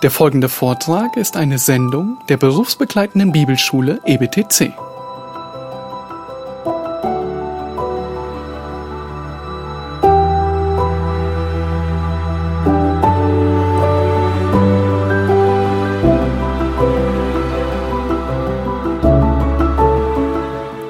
[0.00, 4.72] Der folgende Vortrag ist eine Sendung der berufsbegleitenden Bibelschule EBTC.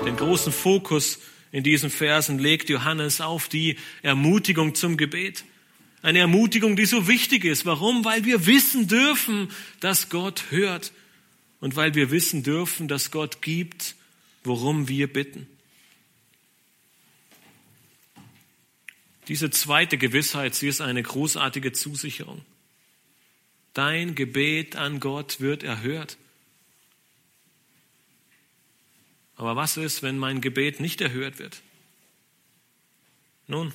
[0.04, 1.18] Den großen Fokus
[1.50, 5.44] in diesen Versen legt Johannes auf die Ermutigung zum Gebet.
[6.08, 7.66] Eine Ermutigung, die so wichtig ist.
[7.66, 8.02] Warum?
[8.02, 10.90] Weil wir wissen dürfen, dass Gott hört
[11.60, 13.94] und weil wir wissen dürfen, dass Gott gibt,
[14.42, 15.46] worum wir bitten.
[19.28, 22.40] Diese zweite Gewissheit, sie ist eine großartige Zusicherung.
[23.74, 26.16] Dein Gebet an Gott wird erhört.
[29.36, 31.60] Aber was ist, wenn mein Gebet nicht erhört wird?
[33.46, 33.74] Nun,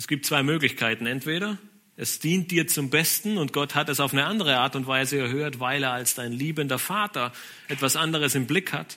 [0.00, 1.04] es gibt zwei Möglichkeiten.
[1.04, 1.58] Entweder
[1.98, 5.18] es dient dir zum Besten und Gott hat es auf eine andere Art und Weise
[5.18, 7.34] erhört, weil er als dein liebender Vater
[7.68, 8.96] etwas anderes im Blick hat.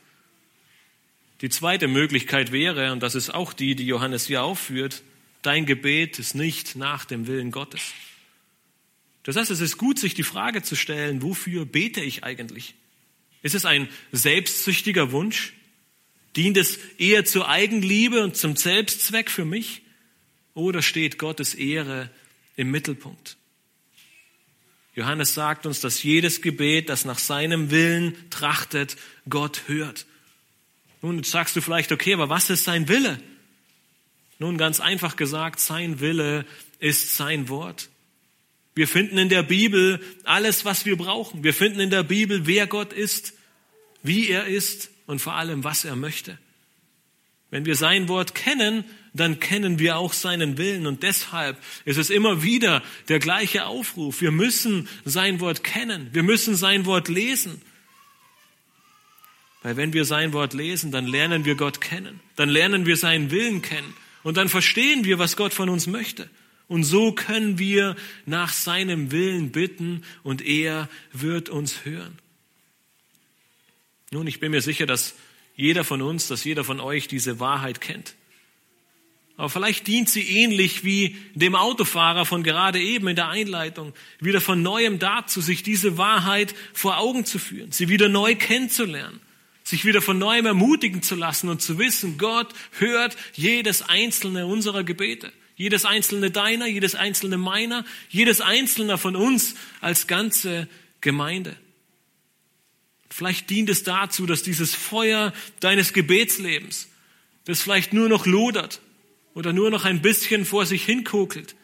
[1.42, 5.04] Die zweite Möglichkeit wäre, und das ist auch die, die Johannes hier aufführt,
[5.42, 7.82] dein Gebet ist nicht nach dem Willen Gottes.
[9.24, 12.76] Das heißt, es ist gut, sich die Frage zu stellen, wofür bete ich eigentlich?
[13.42, 15.52] Ist es ein selbstsüchtiger Wunsch?
[16.38, 19.83] Dient es eher zur Eigenliebe und zum Selbstzweck für mich?
[20.54, 22.10] Oder steht Gottes Ehre
[22.56, 23.38] im Mittelpunkt?
[24.96, 28.96] Johannes sagt uns, dass jedes Gebet, das nach seinem Willen trachtet,
[29.28, 30.06] Gott hört.
[31.02, 33.20] Nun sagst du vielleicht, okay, aber was ist sein Wille?
[34.40, 36.46] Nun ganz einfach gesagt, sein Wille
[36.80, 37.90] ist sein Wort.
[38.76, 41.44] Wir finden in der Bibel alles, was wir brauchen.
[41.44, 43.34] Wir finden in der Bibel, wer Gott ist,
[44.02, 46.38] wie er ist und vor allem, was er möchte.
[47.52, 50.88] Wenn wir sein Wort kennen, dann kennen wir auch seinen Willen.
[50.88, 54.22] Und deshalb ist es immer wieder der gleiche Aufruf.
[54.22, 56.10] Wir müssen sein Wort kennen.
[56.14, 57.62] Wir müssen sein Wort lesen.
[59.62, 62.20] Weil wenn wir sein Wort lesen, dann lernen wir Gott kennen.
[62.36, 63.94] Dann lernen wir seinen Willen kennen.
[64.24, 66.30] Und dann verstehen wir, was Gott von uns möchte.
[66.68, 72.18] Und so können wir nach seinem Willen bitten und er wird uns hören.
[74.12, 75.14] Nun, ich bin mir sicher, dass
[75.56, 78.16] jeder von uns, dass jeder von euch diese Wahrheit kennt.
[79.36, 84.42] Aber vielleicht dient sie ähnlich wie dem Autofahrer von gerade eben in der Einleitung, wieder
[84.42, 89.20] von neuem dazu, sich diese Wahrheit vor Augen zu führen, sie wieder neu kennenzulernen,
[89.64, 94.84] sich wieder von neuem ermutigen zu lassen und zu wissen, Gott hört jedes einzelne unserer
[94.84, 100.68] Gebete, jedes einzelne deiner, jedes einzelne meiner, jedes einzelne von uns als ganze
[101.02, 101.56] Gemeinde.
[103.10, 106.88] Vielleicht dient es dazu, dass dieses Feuer deines Gebetslebens,
[107.46, 108.80] das vielleicht nur noch lodert
[109.34, 111.56] oder nur noch ein bisschen vor sich hinkokelt,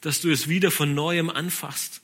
[0.00, 2.00] dass du es wieder von neuem anfasst.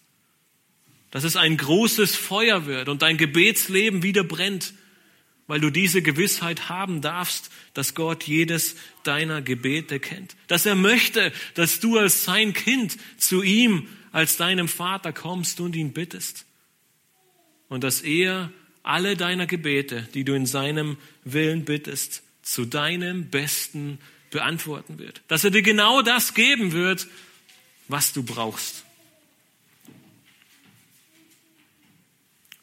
[1.10, 4.74] Dass es ein großes Feuer wird und dein Gebetsleben wieder brennt,
[5.46, 10.36] weil du diese Gewissheit haben darfst, dass Gott jedes deiner Gebete kennt.
[10.48, 15.76] Dass er möchte, dass du als sein Kind zu ihm, als deinem Vater kommst und
[15.76, 16.46] ihn bittest
[17.68, 23.98] und dass er alle deiner Gebete, die du in seinem Willen bittest, zu deinem Besten
[24.30, 25.22] beantworten wird.
[25.28, 27.06] Dass er dir genau das geben wird,
[27.88, 28.84] was du brauchst.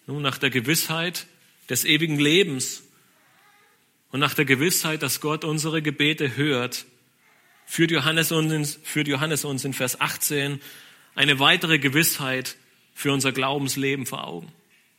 [0.06, 1.28] Nun, nach der Gewissheit
[1.70, 2.84] des ewigen Lebens
[4.12, 6.86] und nach der Gewissheit, dass Gott unsere Gebete hört,
[7.66, 10.62] führt Johannes uns, führt Johannes uns in Vers 18
[11.16, 12.58] eine weitere Gewissheit
[12.94, 14.52] für unser Glaubensleben vor Augen.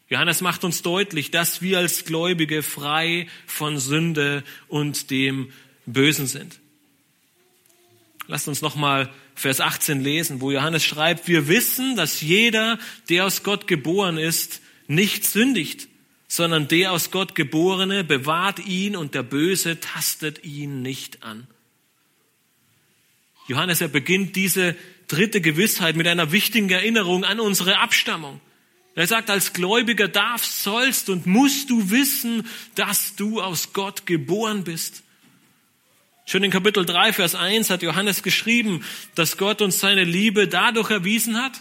[0.09, 5.51] Johannes macht uns deutlich, dass wir als Gläubige frei von Sünde und dem
[5.87, 6.61] Bösen sind.
[8.27, 12.79] Lasst uns nochmal Vers 18 lesen, wo Johannes schreibt, wir wissen, dass jeder,
[13.09, 15.89] der aus Gott geboren ist, nicht sündigt,
[16.29, 21.47] sondern der aus Gott geborene bewahrt ihn und der Böse tastet ihn nicht an.
[23.47, 24.75] Johannes, er beginnt diese
[25.09, 28.41] dritte Gewissheit mit einer wichtigen Erinnerung an unsere Abstammung.
[28.95, 32.47] Er sagt, als Gläubiger darfst, sollst und musst du wissen,
[32.77, 35.03] dass du aus Gott geboren bist.
[36.27, 38.85] Schon in Kapitel 3, Vers 1 hat Johannes geschrieben,
[39.15, 41.61] dass Gott uns seine Liebe dadurch erwiesen hat,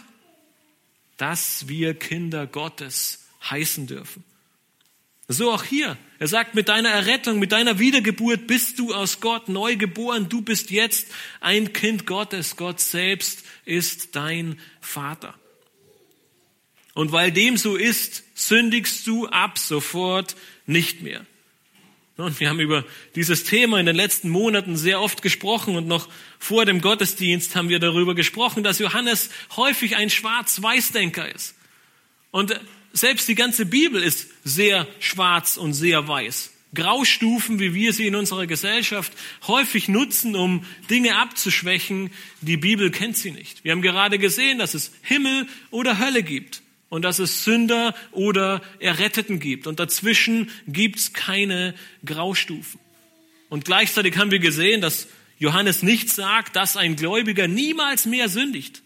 [1.16, 4.24] dass wir Kinder Gottes heißen dürfen.
[5.28, 5.96] So auch hier.
[6.18, 10.28] Er sagt, mit deiner Errettung, mit deiner Wiedergeburt bist du aus Gott neu geboren.
[10.28, 11.08] Du bist jetzt
[11.40, 12.56] ein Kind Gottes.
[12.56, 15.34] Gott selbst ist dein Vater.
[16.94, 21.26] Und weil dem so ist, sündigst du ab sofort nicht mehr.
[22.16, 22.84] Und wir haben über
[23.16, 26.08] dieses Thema in den letzten Monaten sehr oft gesprochen und noch
[26.38, 31.56] vor dem Gottesdienst haben wir darüber gesprochen, dass Johannes häufig ein Schwarz-Weiß-Denker ist.
[32.30, 32.58] Und
[32.92, 36.52] selbst die ganze Bibel ist sehr schwarz und sehr weiß.
[36.72, 39.12] Graustufen, wie wir sie in unserer Gesellschaft
[39.46, 43.64] häufig nutzen, um Dinge abzuschwächen, die Bibel kennt sie nicht.
[43.64, 48.62] Wir haben gerade gesehen, dass es Himmel oder Hölle gibt und dass es Sünder oder
[48.78, 49.66] Erretteten gibt.
[49.66, 52.80] Und dazwischen gibt es keine Graustufen.
[53.48, 55.08] Und gleichzeitig haben wir gesehen, dass
[55.38, 58.82] Johannes nicht sagt, dass ein Gläubiger niemals mehr sündigt.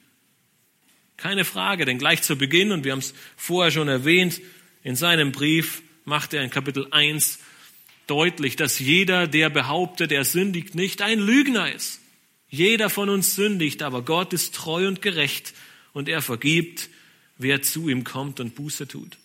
[1.17, 4.41] Keine Frage, denn gleich zu Beginn, und wir haben es vorher schon erwähnt,
[4.83, 7.41] in seinem Brief macht er in Kapitel 1
[8.07, 12.01] deutlich, dass jeder, der behauptet, er sündigt nicht, ein Lügner ist.
[12.49, 15.53] Jeder von uns sündigt, aber Gott ist treu und gerecht
[15.93, 16.89] und er vergibt,
[17.39, 19.17] wer zu ihm kommt und Buße tut.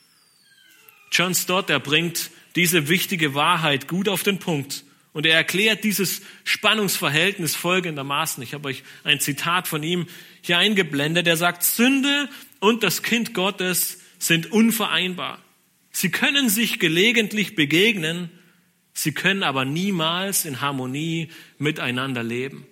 [1.11, 6.21] John Stott, er bringt diese wichtige Wahrheit gut auf den Punkt und er erklärt dieses
[6.43, 8.41] Spannungsverhältnis folgendermaßen.
[8.43, 10.07] Ich habe euch ein Zitat von ihm
[10.41, 11.27] hier eingeblendet.
[11.27, 12.29] Er sagt, Sünde
[12.59, 15.39] und das Kind Gottes sind unvereinbar.
[15.91, 18.31] Sie können sich gelegentlich begegnen,
[18.93, 22.67] Sie können aber niemals in Harmonie miteinander leben.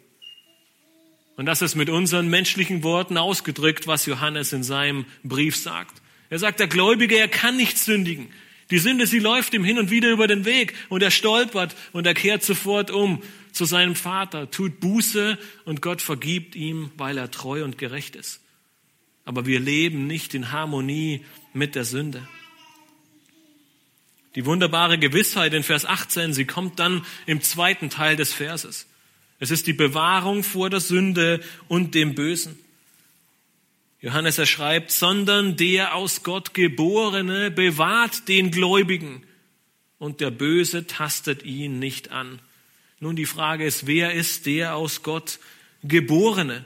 [1.35, 6.01] Und das ist mit unseren menschlichen Worten ausgedrückt, was Johannes in seinem Brief sagt.
[6.29, 8.29] Er sagt, der Gläubige, er kann nicht sündigen.
[8.69, 12.07] Die Sünde, sie läuft ihm hin und wieder über den Weg und er stolpert und
[12.07, 17.29] er kehrt sofort um zu seinem Vater, tut Buße und Gott vergibt ihm, weil er
[17.31, 18.39] treu und gerecht ist.
[19.25, 22.25] Aber wir leben nicht in Harmonie mit der Sünde.
[24.35, 28.87] Die wunderbare Gewissheit in Vers 18, sie kommt dann im zweiten Teil des Verses.
[29.41, 32.59] Es ist die Bewahrung vor der Sünde und dem Bösen.
[33.99, 39.23] Johannes er schreibt, sondern der aus Gott geborene bewahrt den Gläubigen
[39.97, 42.39] und der Böse tastet ihn nicht an.
[42.99, 45.39] Nun die Frage ist, wer ist der aus Gott
[45.81, 46.63] geborene?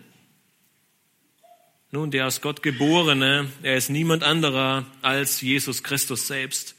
[1.92, 6.75] Nun, der aus Gott geborene, er ist niemand anderer als Jesus Christus selbst.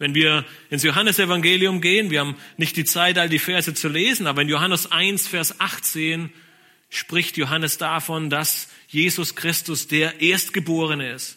[0.00, 4.26] Wenn wir ins Johannesevangelium gehen, wir haben nicht die Zeit, all die Verse zu lesen,
[4.26, 6.32] aber in Johannes 1, Vers 18
[6.88, 11.36] spricht Johannes davon, dass Jesus Christus der Erstgeborene ist.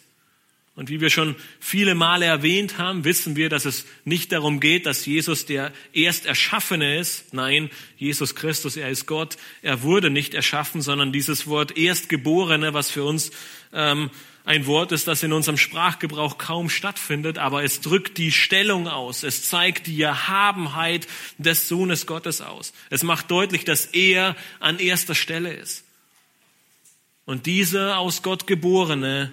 [0.76, 4.86] Und wie wir schon viele Male erwähnt haben, wissen wir, dass es nicht darum geht,
[4.86, 7.34] dass Jesus der Ersterschaffene ist.
[7.34, 7.68] Nein,
[7.98, 9.36] Jesus Christus, er ist Gott.
[9.60, 13.30] Er wurde nicht erschaffen, sondern dieses Wort Erstgeborene, was für uns
[13.74, 14.08] ähm,
[14.44, 19.22] ein Wort ist, das in unserem Sprachgebrauch kaum stattfindet, aber es drückt die Stellung aus.
[19.22, 21.08] Es zeigt die Erhabenheit
[21.38, 22.74] des Sohnes Gottes aus.
[22.90, 25.84] Es macht deutlich, dass er an erster Stelle ist.
[27.24, 29.32] Und dieser aus Gott geborene,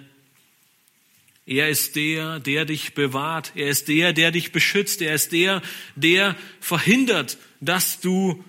[1.44, 3.52] er ist der, der dich bewahrt.
[3.54, 5.02] Er ist der, der dich beschützt.
[5.02, 5.60] Er ist der,
[5.94, 8.42] der verhindert, dass du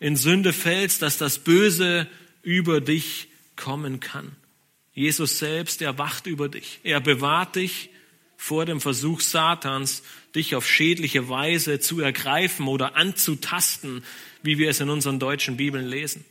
[0.00, 2.06] in Sünde fällst, dass das Böse
[2.42, 4.36] über dich kommen kann.
[4.98, 6.80] Jesus selbst, er wacht über dich.
[6.82, 7.88] Er bewahrt dich
[8.36, 10.02] vor dem Versuch Satans,
[10.34, 14.02] dich auf schädliche Weise zu ergreifen oder anzutasten,
[14.42, 16.24] wie wir es in unseren deutschen Bibeln lesen.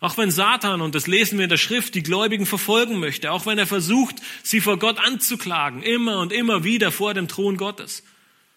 [0.00, 3.46] Auch wenn Satan, und das lesen wir in der Schrift, die Gläubigen verfolgen möchte, auch
[3.46, 8.02] wenn er versucht, sie vor Gott anzuklagen, immer und immer wieder vor dem Thron Gottes,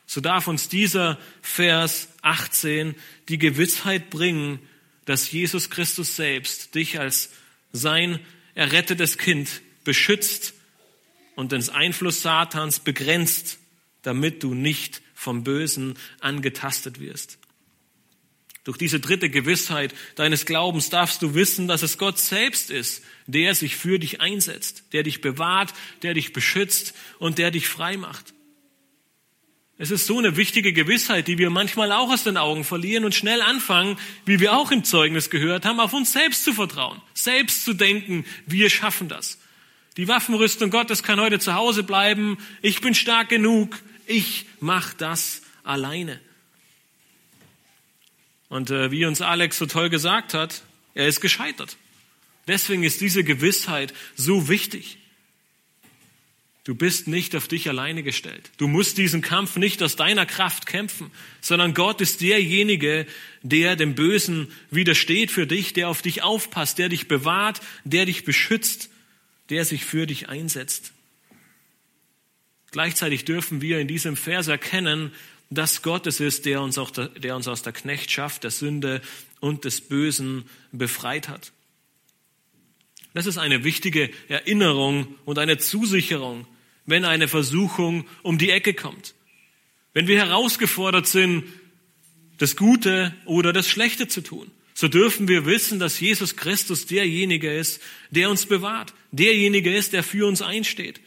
[0.08, 2.96] so darf uns dieser Vers 18
[3.30, 4.58] die Gewissheit bringen,
[5.06, 7.30] dass Jesus Christus selbst dich als
[7.72, 8.20] sein
[8.56, 10.54] errettetes Kind beschützt
[11.36, 13.60] und den Einfluss Satans begrenzt,
[14.02, 17.40] damit du nicht vom Bösen angetastet wirst.
[18.64, 23.56] Durch diese dritte Gewissheit deines Glaubens darfst du wissen, dass es Gott selbst ist, der
[23.56, 28.34] sich für dich einsetzt, der dich bewahrt, der dich beschützt und der dich frei macht.
[29.78, 33.16] Es ist so eine wichtige Gewissheit, die wir manchmal auch aus den Augen verlieren und
[33.16, 37.66] schnell anfangen, wie wir auch im Zeugnis gehört haben, auf uns selbst zu vertrauen, selbst
[37.66, 39.40] zu denken, wir schaffen das.
[39.98, 42.38] Die Waffenrüstung Gottes kann heute zu Hause bleiben.
[42.62, 43.80] Ich bin stark genug.
[44.06, 46.20] Ich mache das alleine.
[48.50, 50.62] Und äh, wie uns Alex so toll gesagt hat,
[50.94, 51.78] er ist gescheitert.
[52.48, 54.98] Deswegen ist diese Gewissheit so wichtig.
[56.64, 58.52] Du bist nicht auf dich alleine gestellt.
[58.58, 63.06] Du musst diesen Kampf nicht aus deiner Kraft kämpfen, sondern Gott ist derjenige,
[63.42, 68.24] der dem Bösen widersteht für dich, der auf dich aufpasst, der dich bewahrt, der dich
[68.24, 68.90] beschützt,
[69.50, 70.94] der sich für dich einsetzt.
[72.72, 75.12] Gleichzeitig dürfen wir in diesem Vers erkennen,
[75.50, 79.02] dass Gott es ist, der uns, auch, der uns aus der Knechtschaft, der Sünde
[79.42, 81.52] und des Bösen befreit hat.
[83.14, 86.48] Das ist eine wichtige Erinnerung und eine Zusicherung,
[86.86, 89.16] wenn eine Versuchung um die Ecke kommt.
[89.94, 91.46] Wenn wir herausgefordert sind,
[92.38, 97.54] das Gute oder das Schlechte zu tun, so dürfen wir wissen, dass Jesus Christus derjenige
[97.54, 101.00] ist, der uns bewahrt, derjenige ist, der für uns einsteht.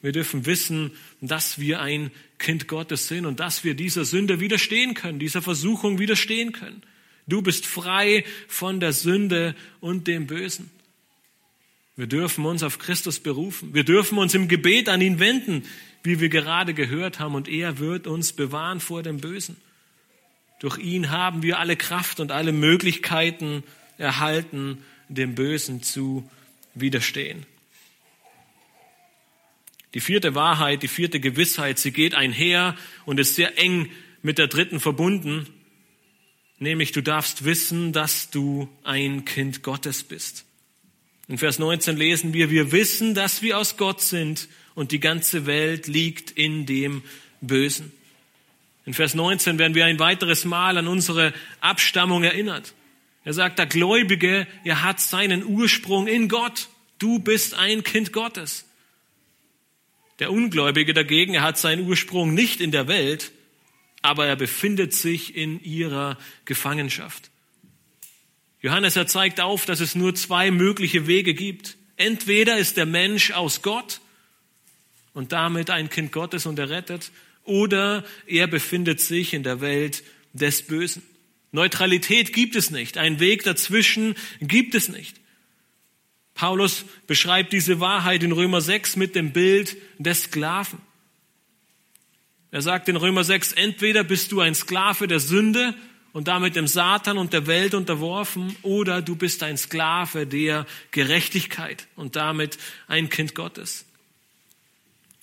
[0.00, 4.94] Wir dürfen wissen, dass wir ein Kind Gottes sind und dass wir dieser Sünde widerstehen
[4.94, 6.82] können, dieser Versuchung widerstehen können.
[7.26, 10.70] Du bist frei von der Sünde und dem Bösen.
[11.96, 13.72] Wir dürfen uns auf Christus berufen.
[13.72, 15.64] Wir dürfen uns im Gebet an ihn wenden,
[16.02, 19.56] wie wir gerade gehört haben, und er wird uns bewahren vor dem Bösen.
[20.58, 23.62] Durch ihn haben wir alle Kraft und alle Möglichkeiten
[23.96, 26.28] erhalten, dem Bösen zu
[26.74, 27.46] widerstehen.
[29.94, 33.90] Die vierte Wahrheit, die vierte Gewissheit, sie geht einher und ist sehr eng
[34.22, 35.46] mit der dritten verbunden,
[36.58, 40.44] nämlich du darfst wissen, dass du ein Kind Gottes bist.
[41.26, 45.46] In Vers 19 lesen wir, wir wissen, dass wir aus Gott sind und die ganze
[45.46, 47.02] Welt liegt in dem
[47.40, 47.92] Bösen.
[48.84, 52.74] In Vers 19 werden wir ein weiteres Mal an unsere Abstammung erinnert.
[53.24, 56.68] Er sagt, der Gläubige, er hat seinen Ursprung in Gott.
[56.98, 58.66] Du bist ein Kind Gottes.
[60.18, 63.32] Der Ungläubige dagegen, er hat seinen Ursprung nicht in der Welt,
[64.02, 67.30] aber er befindet sich in ihrer Gefangenschaft.
[68.64, 71.76] Johannes, er zeigt auf, dass es nur zwei mögliche Wege gibt.
[71.96, 74.00] Entweder ist der Mensch aus Gott
[75.12, 80.02] und damit ein Kind Gottes und errettet, oder er befindet sich in der Welt
[80.32, 81.02] des Bösen.
[81.52, 82.96] Neutralität gibt es nicht.
[82.96, 85.20] Ein Weg dazwischen gibt es nicht.
[86.32, 90.78] Paulus beschreibt diese Wahrheit in Römer 6 mit dem Bild des Sklaven.
[92.50, 95.74] Er sagt in Römer 6, entweder bist du ein Sklave der Sünde
[96.14, 101.88] und damit dem Satan und der Welt unterworfen, oder du bist ein Sklave der Gerechtigkeit
[101.96, 102.56] und damit
[102.86, 103.84] ein Kind Gottes.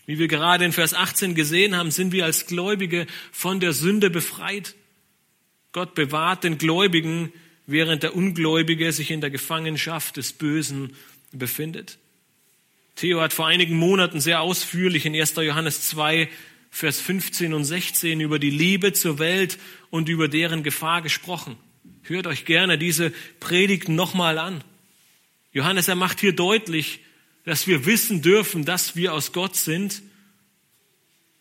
[0.06, 4.10] Wie wir gerade in Vers 18 gesehen haben, sind wir als Gläubige von der Sünde
[4.10, 4.76] befreit.
[5.72, 7.32] Gott bewahrt den Gläubigen,
[7.66, 10.94] während der Ungläubige sich in der Gefangenschaft des Bösen
[11.32, 12.00] befindet.
[12.98, 15.36] Theo hat vor einigen Monaten sehr ausführlich in 1.
[15.38, 16.28] Johannes 2
[16.74, 19.60] Vers 15 und 16 über die Liebe zur Welt
[19.90, 21.58] und über deren Gefahr gesprochen.
[22.04, 23.12] Hört euch gerne diese
[23.42, 24.64] Predigten nochmal an.
[25.52, 27.02] Johannes, er macht hier deutlich,
[27.44, 30.02] dass wir wissen dürfen, dass wir aus Gott sind.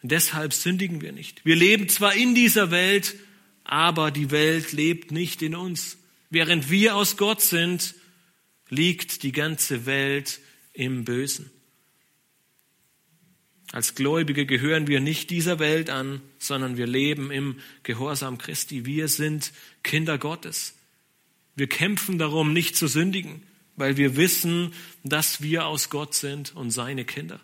[0.03, 1.45] Deshalb sündigen wir nicht.
[1.45, 3.15] Wir leben zwar in dieser Welt,
[3.63, 5.99] aber die Welt lebt nicht in uns.
[6.29, 7.95] Während wir aus Gott sind,
[8.69, 10.41] liegt die ganze Welt
[10.73, 11.51] im Bösen.
[13.73, 18.85] Als Gläubige gehören wir nicht dieser Welt an, sondern wir leben im Gehorsam Christi.
[18.85, 19.53] Wir sind
[19.85, 20.75] Kinder Gottes.
[21.55, 23.43] Wir kämpfen darum, nicht zu sündigen,
[23.77, 24.73] weil wir wissen,
[25.05, 27.41] dass wir aus Gott sind und seine Kinder.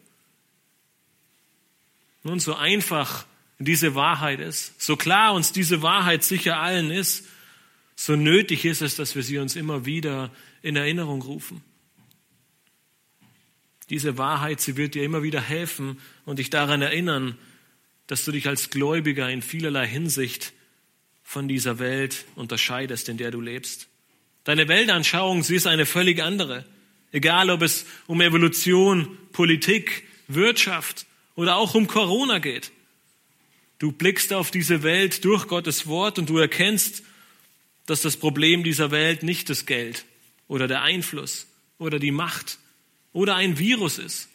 [2.25, 3.25] Nun, so einfach
[3.59, 7.25] diese Wahrheit ist, so klar uns diese Wahrheit sicher allen ist,
[7.95, 10.31] so nötig ist es, dass wir sie uns immer wieder
[10.61, 11.63] in Erinnerung rufen.
[13.91, 17.39] Diese Wahrheit, sie wird dir immer wieder helfen und dich daran erinnern,
[18.07, 20.53] dass du dich als Gläubiger in vielerlei Hinsicht
[21.23, 23.89] von dieser Welt unterscheidest, in der du lebst.
[24.45, 26.65] Deine Weltanschauung, sie ist eine völlig andere.
[27.13, 32.73] Egal, ob es um Evolution, Politik, Wirtschaft oder auch um Corona geht.
[33.79, 37.03] Du blickst auf diese Welt durch Gottes Wort und du erkennst,
[37.87, 40.05] dass das Problem dieser Welt nicht das Geld
[40.49, 41.47] oder der Einfluss
[41.79, 42.59] oder die Macht
[43.17, 44.29] oder ein Virus ist.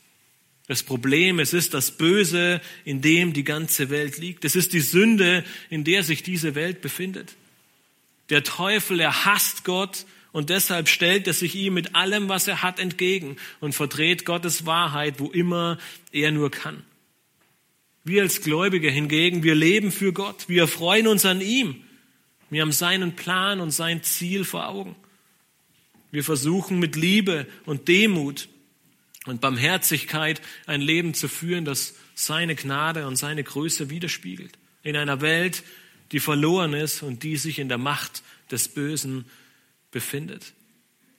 [0.68, 4.44] Das Problem, es ist das Böse, in dem die ganze Welt liegt.
[4.44, 7.36] Es ist die Sünde, in der sich diese Welt befindet.
[8.32, 12.64] Der Teufel, er hasst Gott und deshalb stellt er sich ihm mit allem, was er
[12.64, 15.78] hat, entgegen und verdreht Gottes Wahrheit, wo immer
[16.12, 16.82] er nur kann.
[18.04, 21.84] Wir als Gläubige hingegen, wir leben für Gott, wir freuen uns an ihm.
[22.50, 24.96] Wir haben seinen Plan und sein Ziel vor Augen.
[26.10, 28.50] Wir versuchen mit Liebe und Demut
[29.26, 34.58] und Barmherzigkeit ein Leben zu führen, das seine Gnade und seine Größe widerspiegelt.
[34.84, 35.64] In einer Welt,
[36.12, 39.26] die verloren ist und die sich in der Macht des Bösen
[39.92, 40.54] befindet.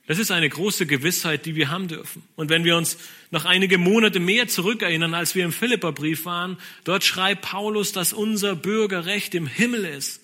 [0.07, 2.25] Das ist eine große Gewissheit, die wir haben dürfen.
[2.35, 2.99] Und wenn wir uns
[3.31, 8.57] noch einige Monate mehr zurückerinnern, als wir im Philipperbrief waren, dort schreibt Paulus, dass unser
[8.57, 10.21] Bürgerrecht im Himmel ist.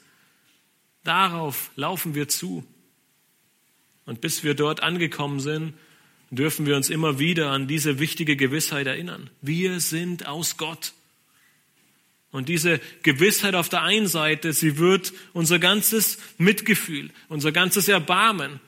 [1.04, 2.66] Darauf laufen wir zu.
[4.04, 5.74] Und bis wir dort angekommen sind,
[6.30, 9.30] dürfen wir uns immer wieder an diese wichtige Gewissheit erinnern.
[9.40, 10.92] Wir sind aus Gott.
[12.30, 18.60] Und diese Gewissheit auf der einen Seite, sie wird unser ganzes Mitgefühl, unser ganzes Erbarmen,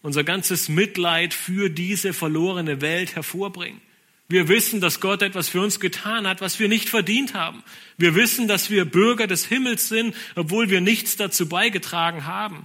[0.00, 3.80] unser ganzes Mitleid für diese verlorene Welt hervorbringen.
[4.28, 7.62] Wir wissen, dass Gott etwas für uns getan hat, was wir nicht verdient haben.
[7.98, 12.64] Wir wissen, dass wir Bürger des Himmels sind, obwohl wir nichts dazu beigetragen haben.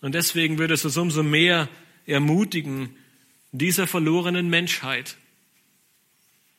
[0.00, 1.68] Und deswegen würde es uns umso mehr
[2.06, 2.96] ermutigen,
[3.52, 5.16] dieser verlorenen Menschheit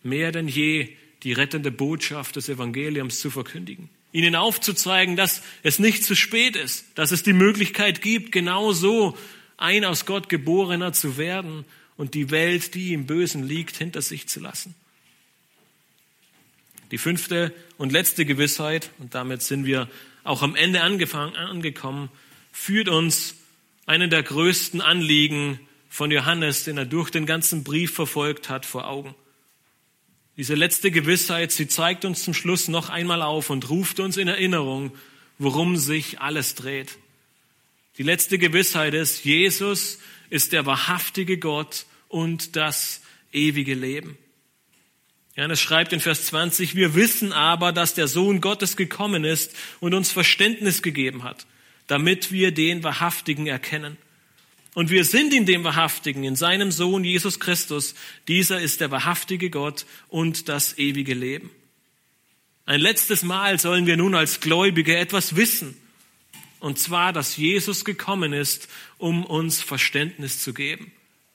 [0.03, 3.89] mehr denn je die rettende Botschaft des Evangeliums zu verkündigen.
[4.11, 9.17] Ihnen aufzuzeigen, dass es nicht zu spät ist, dass es die Möglichkeit gibt, genau so
[9.57, 14.27] ein aus Gott geborener zu werden und die Welt, die im Bösen liegt, hinter sich
[14.27, 14.75] zu lassen.
[16.91, 19.89] Die fünfte und letzte Gewissheit, und damit sind wir
[20.23, 22.09] auch am Ende angekommen,
[22.51, 23.35] führt uns
[23.85, 25.59] einen der größten Anliegen
[25.93, 29.13] von Johannes, den er durch den ganzen Brief verfolgt hat, vor Augen.
[30.37, 34.27] Diese letzte Gewissheit, sie zeigt uns zum Schluss noch einmal auf und ruft uns in
[34.27, 34.91] Erinnerung,
[35.37, 36.97] worum sich alles dreht.
[37.99, 39.99] Die letzte Gewissheit ist, Jesus
[40.31, 44.17] ist der wahrhaftige Gott und das ewige Leben.
[45.35, 49.93] Johannes schreibt in Vers 20, wir wissen aber, dass der Sohn Gottes gekommen ist und
[49.93, 51.45] uns Verständnis gegeben hat,
[51.85, 53.99] damit wir den Wahrhaftigen erkennen.
[54.73, 57.93] Und wir sind in dem Wahrhaftigen, in seinem Sohn Jesus Christus.
[58.27, 61.51] Dieser ist der wahrhaftige Gott und das ewige Leben.
[62.65, 65.77] Ein letztes Mal sollen wir nun als Gläubige etwas wissen.
[66.59, 70.91] Und zwar, dass Jesus gekommen ist, um uns Verständnis zu geben.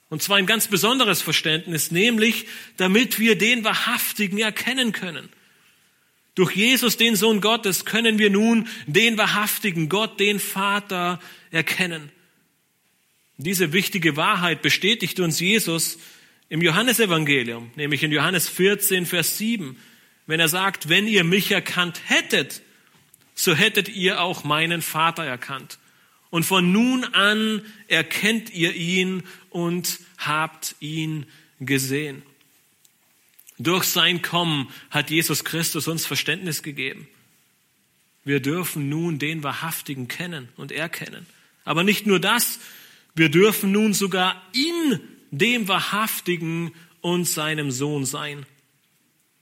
[0.09, 5.29] Und zwar ein ganz besonderes Verständnis, nämlich damit wir den Wahrhaftigen erkennen können.
[6.33, 11.19] Durch Jesus, den Sohn Gottes, können wir nun den Wahrhaftigen Gott, den Vater,
[11.51, 12.11] erkennen.
[13.41, 15.97] Diese wichtige Wahrheit bestätigt uns Jesus
[16.49, 19.77] im Johannesevangelium, nämlich in Johannes 14, Vers 7,
[20.27, 22.61] wenn er sagt, wenn ihr mich erkannt hättet,
[23.35, 25.79] so hättet ihr auch meinen Vater erkannt.
[26.29, 31.25] Und von nun an erkennt ihr ihn und habt ihn
[31.61, 32.23] gesehen.
[33.57, 37.07] Durch sein Kommen hat Jesus Christus uns Verständnis gegeben.
[38.25, 41.25] Wir dürfen nun den Wahrhaftigen kennen und erkennen.
[41.63, 42.59] Aber nicht nur das,
[43.19, 44.99] wir dürfen nun sogar in
[45.29, 46.71] dem Wahrhaftigen
[47.01, 48.45] und seinem Sohn sein.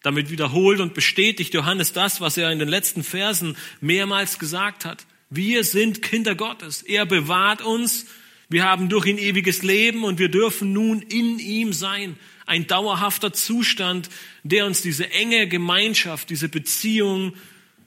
[0.02, 5.06] Damit wiederholt und bestätigt Johannes das, was er in den letzten Versen mehrmals gesagt hat.
[5.30, 6.82] Wir sind Kinder Gottes.
[6.82, 8.06] Er bewahrt uns.
[8.50, 12.18] Wir haben durch ihn ewiges Leben und wir dürfen nun in ihm sein.
[12.46, 14.10] Ein dauerhafter Zustand,
[14.44, 17.34] der uns diese enge Gemeinschaft, diese Beziehung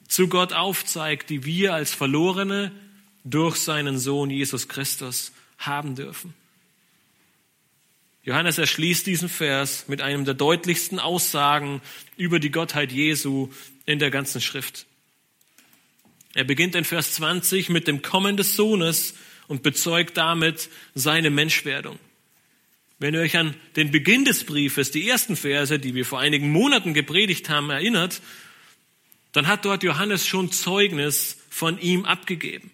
[0.06, 2.72] zu Gott aufzeigt, die wir als Verlorene
[3.24, 6.34] durch seinen Sohn Jesus Christus haben dürfen.
[8.22, 11.80] Johannes erschließt diesen Vers mit einem der deutlichsten Aussagen
[12.16, 13.48] über die Gottheit Jesu
[13.86, 14.86] in der ganzen Schrift.
[16.34, 19.14] Er beginnt in Vers 20 mit dem Kommen des Sohnes
[19.48, 21.98] und bezeugt damit seine Menschwerdung.
[22.98, 26.52] Wenn ihr euch an den Beginn des Briefes, die ersten Verse, die wir vor einigen
[26.52, 28.20] Monaten gepredigt haben, erinnert,
[29.32, 32.70] dann hat dort Johannes schon Zeugnis von ihm abgegeben.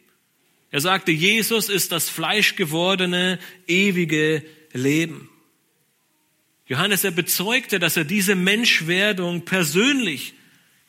[0.76, 5.30] Er sagte, Jesus ist das fleischgewordene, ewige Leben.
[6.66, 10.34] Johannes, er bezeugte, dass er diese Menschwerdung persönlich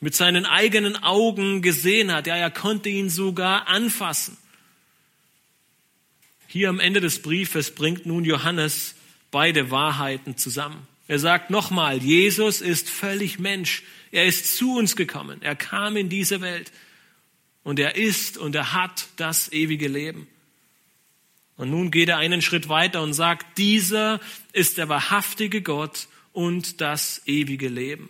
[0.00, 2.26] mit seinen eigenen Augen gesehen hat.
[2.26, 4.36] Ja, er konnte ihn sogar anfassen.
[6.48, 8.94] Hier am Ende des Briefes bringt nun Johannes
[9.30, 10.86] beide Wahrheiten zusammen.
[11.06, 13.84] Er sagt nochmal, Jesus ist völlig Mensch.
[14.12, 15.40] Er ist zu uns gekommen.
[15.40, 16.72] Er kam in diese Welt.
[17.68, 20.26] Und er ist und er hat das ewige Leben.
[21.58, 24.20] Und nun geht er einen Schritt weiter und sagt, dieser
[24.54, 28.08] ist der wahrhaftige Gott und das ewige Leben.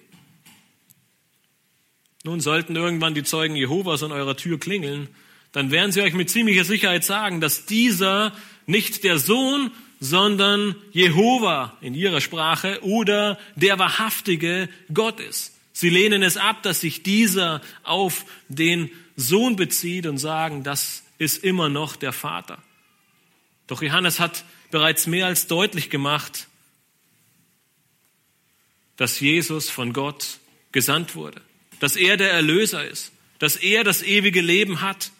[2.22, 5.08] Nun sollten irgendwann die Zeugen Jehovas an eurer Tür klingeln,
[5.50, 8.32] dann werden sie euch mit ziemlicher Sicherheit sagen, dass dieser
[8.66, 15.52] nicht der Sohn, sondern Jehova in ihrer Sprache oder der wahrhaftige Gott ist.
[15.72, 18.88] Sie lehnen es ab, dass sich dieser auf den
[19.20, 22.62] Sohn bezieht und sagen, das ist immer noch der Vater.
[23.66, 26.46] Doch Johannes hat bereits mehr als deutlich gemacht,
[28.96, 30.38] dass Jesus von Gott
[30.70, 31.42] gesandt wurde,
[31.80, 35.10] dass er der Erlöser ist, dass er das ewige Leben hat.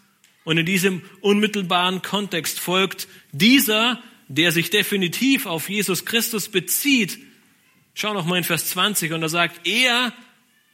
[0.44, 7.18] Und in diesem unmittelbaren Kontext folgt dieser, der sich definitiv auf Jesus Christus bezieht.
[7.94, 10.12] Schau noch mal in Vers 20 und da sagt, er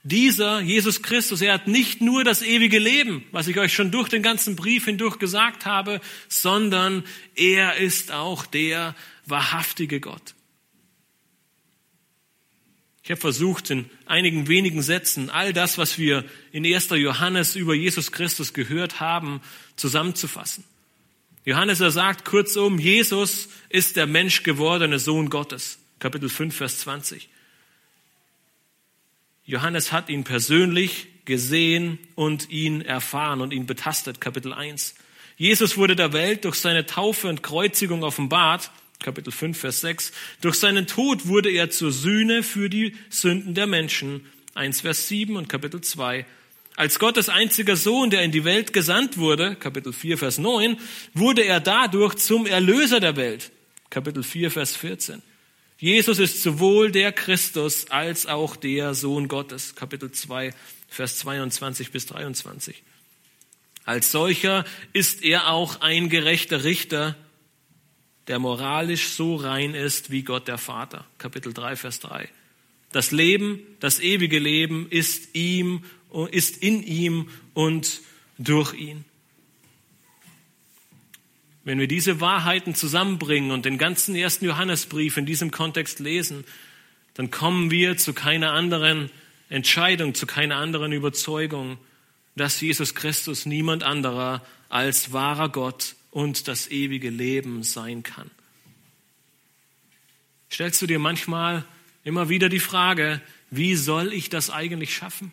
[0.05, 4.11] dieser Jesus Christus, er hat nicht nur das ewige Leben, was ich euch schon durch
[4.11, 10.35] den ganzen Brief hindurch gesagt habe, sondern er ist auch der wahrhaftige Gott.
[13.03, 16.91] Ich habe versucht, in einigen wenigen Sätzen all das, was wir in 1.
[16.91, 19.41] Johannes über Jesus Christus gehört haben,
[19.77, 20.65] zusammenzufassen.
[21.47, 25.79] Johannes, er sagt kurzum, Jesus ist der menschgewordene Sohn Gottes.
[25.99, 27.29] Kapitel 5, Vers 20.
[29.47, 34.95] Johannes hat ihn persönlich gesehen und ihn erfahren und ihn betastet, Kapitel 1.
[35.37, 38.71] Jesus wurde der Welt durch seine Taufe und Kreuzigung offenbart,
[39.03, 40.13] Kapitel 5, Vers 6.
[40.41, 45.37] Durch seinen Tod wurde er zur Sühne für die Sünden der Menschen, 1, Vers 7
[45.37, 46.25] und Kapitel 2.
[46.77, 50.79] Als Gottes einziger Sohn, der in die Welt gesandt wurde, Kapitel 4, Vers 9,
[51.13, 53.51] wurde er dadurch zum Erlöser der Welt,
[53.91, 55.23] Kapitel 4, Vers 14.
[55.85, 60.55] Jesus ist sowohl der Christus als auch der Sohn Gottes, Kapitel 2,
[60.89, 62.83] Vers 22 bis 23.
[63.85, 67.17] Als solcher ist er auch ein gerechter Richter,
[68.29, 71.05] der moralisch so rein ist wie Gott der Vater.
[71.19, 72.31] Kapitel 3, Vers 3.
[72.91, 75.85] Das Leben, das ewige Leben ist ihm,
[76.31, 78.01] ist in ihm und
[78.39, 79.05] durch ihn.
[81.65, 86.45] Wenn wir diese Wahrheiten zusammenbringen und den ganzen ersten Johannesbrief in diesem Kontext lesen,
[87.15, 89.11] dann kommen wir zu keiner anderen
[89.49, 91.79] Entscheidung, zu keiner anderen Überzeugung,
[92.37, 98.31] dass Jesus Christus niemand anderer als wahrer Gott und das ewige Leben sein kann.
[100.51, 101.65] Stellst du dir manchmal
[102.05, 105.33] immer wieder die Frage, wie soll ich das eigentlich schaffen?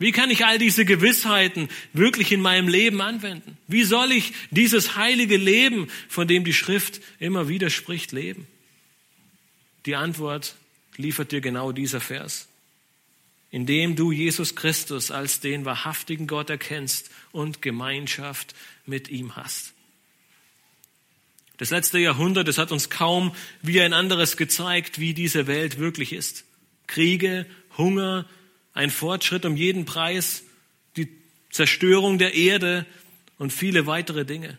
[0.00, 3.56] Wie kann ich all diese Gewissheiten wirklich in meinem Leben anwenden?
[3.68, 8.48] Wie soll ich dieses heilige Leben, von dem die Schrift immer wieder spricht, leben?
[9.86, 10.56] Die Antwort
[10.96, 12.48] liefert dir genau dieser Vers
[13.50, 18.54] indem du Jesus Christus als den wahrhaftigen Gott erkennst und Gemeinschaft
[18.86, 19.72] mit ihm hast.
[21.56, 26.12] Das letzte Jahrhundert, das hat uns kaum wie ein anderes gezeigt, wie diese Welt wirklich
[26.12, 26.44] ist.
[26.86, 27.44] Kriege,
[27.76, 28.26] Hunger,
[28.72, 30.44] ein Fortschritt um jeden Preis,
[30.96, 31.08] die
[31.50, 32.86] Zerstörung der Erde
[33.38, 34.58] und viele weitere Dinge.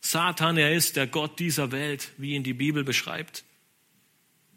[0.00, 3.44] Satan, er ist der Gott dieser Welt, wie ihn die Bibel beschreibt.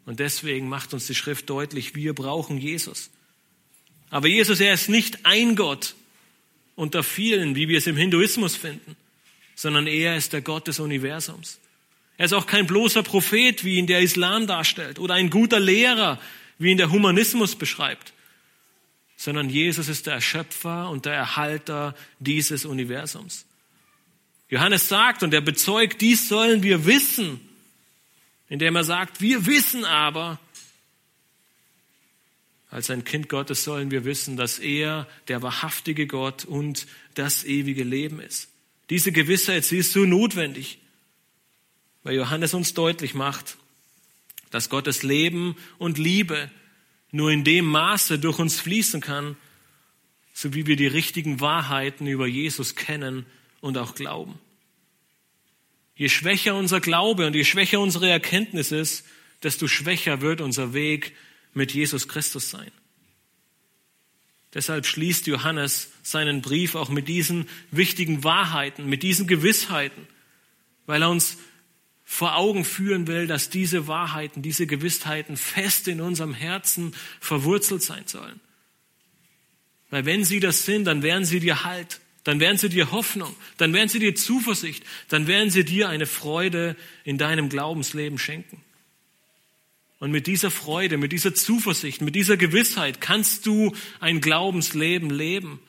[0.06, 3.10] Und deswegen macht uns die Schrift deutlich, wir brauchen Jesus.
[4.10, 5.94] Aber Jesus, er ist nicht ein Gott
[6.74, 8.96] unter vielen, wie wir es im Hinduismus finden,
[9.54, 11.60] sondern er ist der Gott des Universums.
[12.16, 16.20] Er ist auch kein bloßer Prophet, wie ihn der Islam darstellt, oder ein guter Lehrer,
[16.58, 18.12] wie ihn der Humanismus beschreibt,
[19.20, 23.44] sondern Jesus ist der Erschöpfer und der Erhalter dieses Universums.
[24.48, 27.38] Johannes sagt und er bezeugt, dies sollen wir wissen,
[28.48, 30.40] indem er sagt, wir wissen aber,
[32.70, 37.84] als ein Kind Gottes sollen wir wissen, dass er der wahrhaftige Gott und das ewige
[37.84, 38.48] Leben ist.
[38.88, 40.78] Diese Gewissheit, sie ist so notwendig,
[42.04, 43.58] weil Johannes uns deutlich macht,
[44.50, 46.50] dass Gottes Leben und Liebe
[47.12, 49.36] nur in dem Maße durch uns fließen kann,
[50.32, 53.26] so wie wir die richtigen Wahrheiten über Jesus kennen
[53.60, 54.38] und auch glauben.
[55.96, 59.04] Je schwächer unser Glaube und je schwächer unsere Erkenntnis ist,
[59.42, 61.14] desto schwächer wird unser Weg
[61.52, 62.70] mit Jesus Christus sein.
[64.54, 70.06] Deshalb schließt Johannes seinen Brief auch mit diesen wichtigen Wahrheiten, mit diesen Gewissheiten,
[70.86, 71.38] weil er uns
[72.12, 78.02] vor Augen führen will, dass diese Wahrheiten, diese Gewissheiten fest in unserem Herzen verwurzelt sein
[78.06, 78.40] sollen.
[79.90, 83.32] Weil wenn sie das sind, dann werden sie dir Halt, dann werden sie dir Hoffnung,
[83.58, 88.60] dann werden sie dir Zuversicht, dann werden sie dir eine Freude in deinem Glaubensleben schenken.
[90.00, 95.60] Und mit dieser Freude, mit dieser Zuversicht, mit dieser Gewissheit kannst du ein Glaubensleben leben.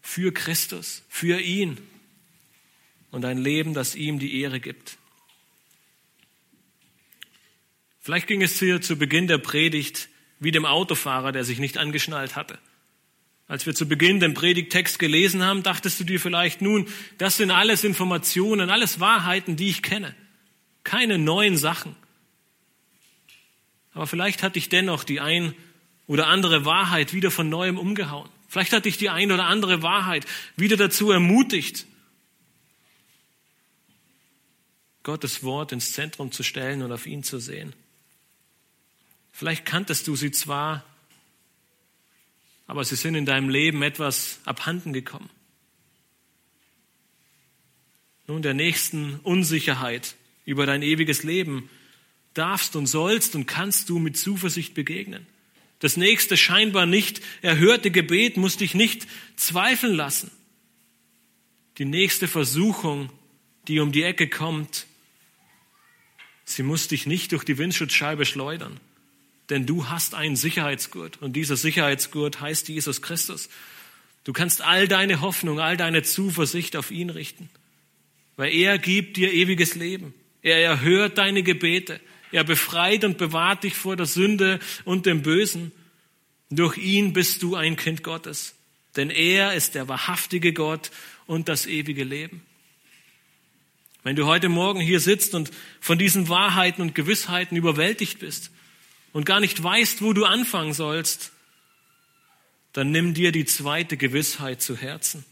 [0.00, 1.76] Für Christus, für ihn.
[3.10, 4.98] Und ein Leben, das ihm die Ehre gibt.
[8.00, 12.36] Vielleicht ging es dir zu Beginn der Predigt wie dem Autofahrer, der sich nicht angeschnallt
[12.36, 12.58] hatte.
[13.48, 16.86] Als wir zu Beginn den Predigtext gelesen haben, dachtest du dir vielleicht, nun,
[17.18, 20.14] das sind alles Informationen, alles Wahrheiten, die ich kenne.
[20.84, 21.94] Keine neuen Sachen.
[23.92, 25.54] Aber vielleicht hat dich dennoch die ein
[26.06, 28.28] oder andere Wahrheit wieder von neuem umgehauen.
[28.48, 31.86] Vielleicht hat dich die ein oder andere Wahrheit wieder dazu ermutigt,
[35.06, 37.74] Gottes Wort ins Zentrum zu stellen und auf ihn zu sehen.
[39.30, 40.84] Vielleicht kanntest du sie zwar,
[42.66, 45.30] aber sie sind in deinem Leben etwas abhanden gekommen.
[48.26, 51.70] Nun der nächsten Unsicherheit über dein ewiges Leben
[52.34, 55.24] darfst und sollst und kannst du mit Zuversicht begegnen.
[55.78, 60.32] Das nächste scheinbar nicht erhörte Gebet muss dich nicht zweifeln lassen.
[61.78, 63.08] Die nächste Versuchung,
[63.68, 64.88] die um die Ecke kommt,
[66.46, 68.80] sie muss dich nicht durch die Windschutzscheibe schleudern.
[69.50, 73.48] Denn du hast einen Sicherheitsgurt und dieser Sicherheitsgurt heißt Jesus Christus.
[74.24, 77.48] Du kannst all deine Hoffnung, all deine Zuversicht auf ihn richten,
[78.36, 80.14] weil er gibt dir ewiges Leben.
[80.42, 82.00] Er erhört deine Gebete.
[82.32, 85.72] Er befreit und bewahrt dich vor der Sünde und dem Bösen.
[86.50, 88.54] Durch ihn bist du ein Kind Gottes,
[88.94, 90.90] denn er ist der wahrhaftige Gott
[91.26, 92.42] und das ewige Leben.
[94.06, 98.52] Wenn du heute Morgen hier sitzt und von diesen Wahrheiten und Gewissheiten überwältigt bist
[99.12, 101.32] und gar nicht weißt, wo du anfangen sollst,
[102.72, 105.24] dann nimm dir die zweite Gewissheit zu Herzen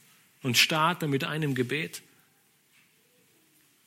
[0.42, 2.02] und starte mit einem Gebet.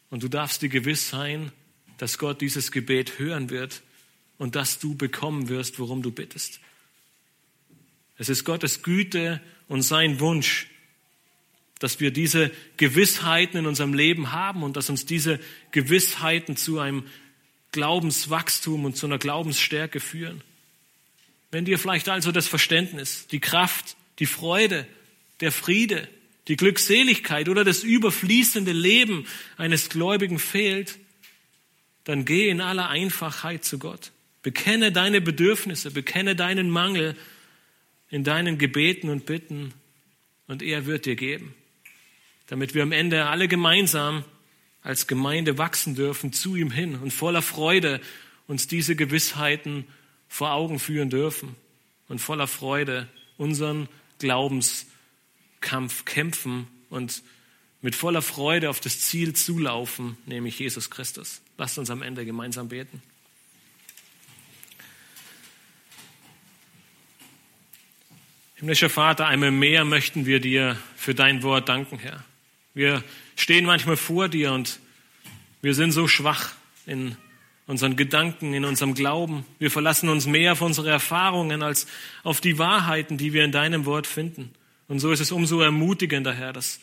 [0.10, 1.52] Und du darfst dir gewiss sein,
[1.98, 3.82] dass Gott dieses Gebet hören wird
[4.38, 6.62] und dass du bekommen wirst, worum du bittest.
[8.18, 10.68] Es ist Gottes Güte und sein Wunsch,
[11.80, 15.40] dass wir diese Gewissheiten in unserem Leben haben und dass uns diese
[15.72, 17.04] Gewissheiten zu einem
[17.72, 20.42] Glaubenswachstum und zu einer Glaubensstärke führen.
[21.52, 24.88] Wenn dir vielleicht also das Verständnis, die Kraft, die Freude,
[25.40, 26.08] der Friede,
[26.48, 29.26] die Glückseligkeit oder das überfließende Leben
[29.58, 30.98] eines Gläubigen fehlt,
[32.04, 34.12] dann geh in aller Einfachheit zu Gott.
[34.42, 37.16] Bekenne deine Bedürfnisse, bekenne deinen Mangel
[38.10, 39.74] in deinen Gebeten und Bitten
[40.48, 41.54] und er wird dir geben,
[42.48, 44.24] damit wir am Ende alle gemeinsam
[44.82, 48.00] als Gemeinde wachsen dürfen zu ihm hin und voller Freude
[48.48, 49.86] uns diese Gewissheiten
[50.30, 51.56] vor Augen führen dürfen
[52.08, 57.22] und voller Freude unseren Glaubenskampf kämpfen und
[57.82, 61.42] mit voller Freude auf das Ziel zulaufen, nämlich Jesus Christus.
[61.58, 63.02] Lasst uns am Ende gemeinsam beten.
[68.56, 72.24] Himmlischer Vater, einmal mehr möchten wir dir für dein Wort danken, Herr.
[72.78, 73.04] Wir
[73.36, 74.80] stehen manchmal vor dir und
[75.64, 76.52] wir sind so schwach
[76.86, 77.16] in
[77.66, 79.48] unseren Gedanken, in unserem Glauben.
[79.58, 81.88] Wir verlassen uns mehr auf unsere Erfahrungen als
[82.22, 84.52] auf die Wahrheiten, die wir in deinem Wort finden.
[84.88, 86.80] Und so ist es umso ermutigender, Herr, dass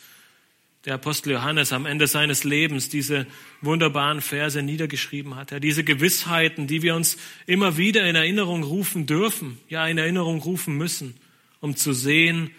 [0.83, 3.25] der Apostel Johannes am Ende seines Lebens diese
[3.61, 5.51] wunderbaren Verse niedergeschrieben hat.
[5.51, 10.41] Herr, diese Gewissheiten, die wir uns immer wieder in Erinnerung rufen dürfen, ja in Erinnerung
[10.41, 11.15] rufen müssen
[11.61, 12.51] um zu sehen,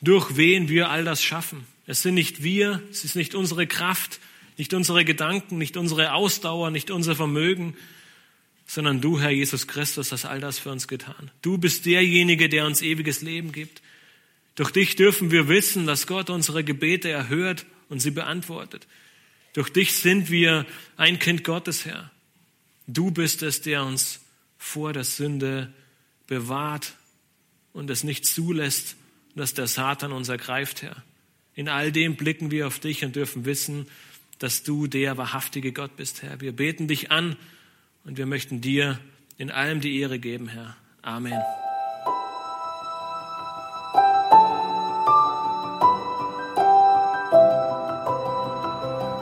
[0.00, 1.71] durch wen wir all das schaffen.
[1.86, 4.20] Es sind nicht wir, es ist nicht unsere Kraft,
[4.56, 7.74] nicht unsere Gedanken, nicht unsere Ausdauer, nicht unser Vermögen,
[8.66, 11.30] sondern du, Herr Jesus Christus, hast all das für uns getan.
[11.42, 13.82] Du bist derjenige, der uns ewiges Leben gibt.
[14.54, 18.86] Durch dich dürfen wir wissen, dass Gott unsere Gebete erhört und sie beantwortet.
[19.52, 20.66] Durch dich sind wir
[20.96, 22.10] ein Kind Gottes, Herr.
[22.86, 24.20] Du bist es, der uns
[24.58, 25.72] vor der Sünde
[26.26, 26.94] bewahrt
[27.72, 28.96] und es nicht zulässt,
[29.34, 31.02] dass der Satan uns ergreift, Herr.
[31.54, 33.86] In all dem blicken wir auf dich und dürfen wissen,
[34.38, 36.40] dass du der wahrhaftige Gott bist, Herr.
[36.40, 37.36] Wir beten dich an
[38.04, 38.98] und wir möchten dir
[39.36, 40.76] in allem die Ehre geben, Herr.
[41.02, 41.38] Amen.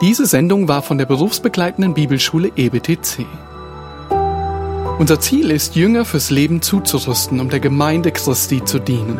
[0.01, 3.25] Diese Sendung war von der berufsbegleitenden Bibelschule EBTC.
[4.97, 9.19] Unser Ziel ist, Jünger fürs Leben zuzurüsten, um der Gemeinde Christi zu dienen.